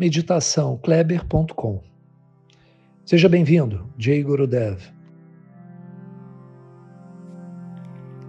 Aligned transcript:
meditaçãokleber.com. 0.00 1.82
Seja 3.04 3.28
bem-vindo, 3.28 3.86
Jay 3.98 4.22
Gurudev. 4.22 4.80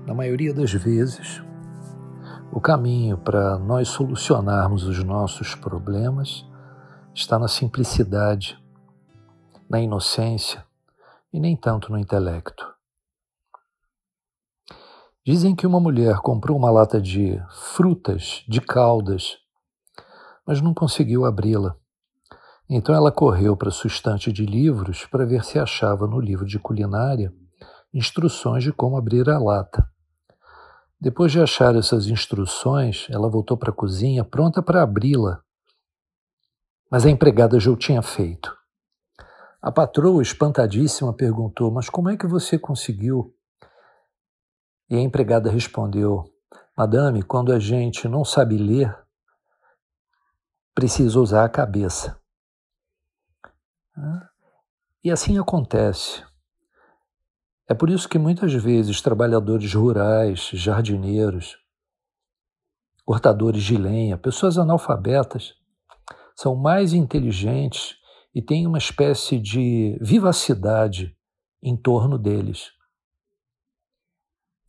Na 0.05 0.13
maioria 0.13 0.53
das 0.53 0.73
vezes, 0.73 1.41
o 2.51 2.59
caminho 2.59 3.17
para 3.17 3.57
nós 3.57 3.87
solucionarmos 3.87 4.83
os 4.83 5.01
nossos 5.01 5.55
problemas 5.55 6.45
está 7.15 7.39
na 7.39 7.47
simplicidade, 7.47 8.61
na 9.69 9.79
inocência 9.79 10.65
e 11.31 11.39
nem 11.39 11.55
tanto 11.55 11.89
no 11.89 11.97
intelecto. 11.97 12.69
Dizem 15.25 15.55
que 15.55 15.65
uma 15.65 15.79
mulher 15.79 16.17
comprou 16.17 16.57
uma 16.57 16.69
lata 16.69 16.99
de 16.99 17.41
frutas, 17.49 18.43
de 18.45 18.59
caldas, 18.59 19.37
mas 20.45 20.61
não 20.61 20.73
conseguiu 20.73 21.25
abri-la. 21.25 21.75
Então 22.69 22.95
ela 22.95 23.11
correu 23.11 23.55
para 23.57 23.71
sua 23.71 23.89
estante 23.89 24.31
de 24.31 24.45
livros 24.45 25.05
para 25.05 25.25
ver 25.25 25.43
se 25.43 25.59
achava 25.59 26.07
no 26.07 26.19
livro 26.19 26.45
de 26.45 26.57
culinária 26.57 27.33
instruções 27.93 28.63
de 28.63 28.71
como 28.71 28.97
abrir 28.97 29.29
a 29.29 29.37
lata. 29.37 29.85
Depois 30.99 31.31
de 31.31 31.41
achar 31.41 31.75
essas 31.75 32.07
instruções, 32.07 33.07
ela 33.09 33.29
voltou 33.29 33.57
para 33.57 33.71
a 33.71 33.73
cozinha 33.75 34.23
pronta 34.23 34.61
para 34.61 34.83
abri-la. 34.83 35.41
Mas 36.89 37.05
a 37.05 37.09
empregada 37.09 37.59
já 37.59 37.71
o 37.71 37.75
tinha 37.75 38.01
feito. 38.01 38.55
A 39.61 39.71
patroa, 39.71 40.21
espantadíssima, 40.21 41.13
perguntou: 41.13 41.71
Mas 41.71 41.89
como 41.89 42.09
é 42.09 42.17
que 42.17 42.27
você 42.27 42.57
conseguiu? 42.57 43.33
E 44.89 44.95
a 44.95 44.99
empregada 44.99 45.49
respondeu: 45.49 46.23
Madame, 46.77 47.23
quando 47.23 47.51
a 47.51 47.59
gente 47.59 48.07
não 48.07 48.23
sabe 48.23 48.57
ler, 48.57 48.95
precisa 50.81 51.19
usar 51.19 51.45
a 51.45 51.49
cabeça. 51.49 52.19
E 55.03 55.11
assim 55.11 55.37
acontece. 55.37 56.23
É 57.69 57.75
por 57.75 57.87
isso 57.87 58.09
que 58.09 58.17
muitas 58.17 58.51
vezes 58.51 58.99
trabalhadores 58.99 59.71
rurais, 59.75 60.49
jardineiros, 60.53 61.55
cortadores 63.05 63.61
de 63.61 63.77
lenha, 63.77 64.17
pessoas 64.17 64.57
analfabetas, 64.57 65.53
são 66.35 66.55
mais 66.55 66.93
inteligentes 66.93 67.97
e 68.33 68.41
têm 68.41 68.65
uma 68.65 68.79
espécie 68.79 69.37
de 69.37 69.99
vivacidade 70.01 71.15
em 71.61 71.77
torno 71.77 72.17
deles. 72.17 72.71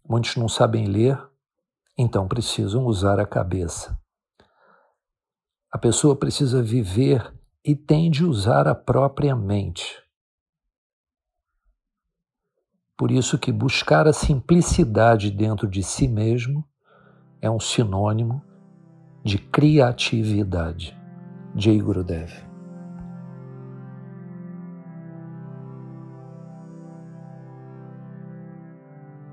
Muitos 0.07 0.37
não 0.37 0.47
sabem 0.47 0.85
ler, 0.85 1.19
então 1.97 2.29
precisam 2.29 2.85
usar 2.85 3.19
a 3.19 3.27
cabeça. 3.27 4.02
A 5.73 5.79
pessoa 5.79 6.15
precisa 6.15 6.63
viver 6.63 7.33
e 7.65 7.75
tem 7.75 8.11
de 8.11 8.27
usar 8.27 8.69
a 8.69 8.75
própria 8.75 9.35
mente. 9.35 10.03
Por 12.95 13.11
isso 13.11 13.39
que 13.39 13.51
buscar 13.51 14.07
a 14.07 14.13
simplicidade 14.13 15.31
dentro 15.31 15.67
de 15.67 15.83
si 15.83 16.07
mesmo 16.07 16.63
é 17.41 17.51
um 17.51 17.59
sinônimo 17.59 18.45
de 19.25 19.39
criatividade. 19.39 20.95
Jay 21.57 21.81
Gurudev. 21.81 22.31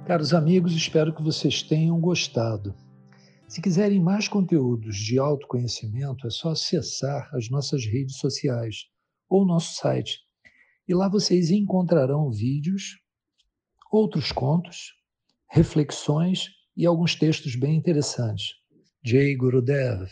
Caros 0.06 0.34
amigos, 0.34 0.74
espero 0.74 1.14
que 1.14 1.22
vocês 1.22 1.62
tenham 1.62 2.00
gostado. 2.00 2.74
Se 3.50 3.64
quiserem 3.64 4.00
mais 4.00 4.28
conteúdos 4.28 4.96
de 4.96 5.18
autoconhecimento, 5.18 6.28
é 6.28 6.30
só 6.30 6.52
acessar 6.52 7.28
as 7.34 7.50
nossas 7.50 7.84
redes 7.84 8.18
sociais 8.18 8.86
ou 9.28 9.44
nosso 9.44 9.74
site. 9.74 10.20
E 10.88 10.94
lá 10.94 11.10
vocês 11.10 11.50
encontrarão 11.50 12.30
vídeos, 12.30 13.00
outros 13.92 14.32
contos, 14.32 14.94
reflexões 15.50 16.50
e 16.78 16.86
alguns 16.86 17.16
textos 17.16 17.56
bem 17.56 17.76
interessantes. 17.76 18.54
Jay 19.04 19.36
Gurudev. 19.36 20.08